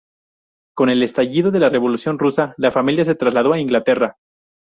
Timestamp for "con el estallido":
0.75-1.51